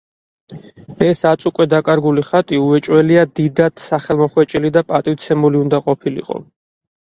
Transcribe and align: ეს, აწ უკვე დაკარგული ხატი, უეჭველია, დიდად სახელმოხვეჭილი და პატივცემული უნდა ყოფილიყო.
ეს, 1.07 1.21
აწ 1.31 1.45
უკვე 1.49 1.67
დაკარგული 1.73 2.23
ხატი, 2.31 2.59
უეჭველია, 2.69 3.27
დიდად 3.43 3.87
სახელმოხვეჭილი 3.87 4.75
და 4.81 4.87
პატივცემული 4.91 5.65
უნდა 5.65 5.85
ყოფილიყო. 5.91 6.45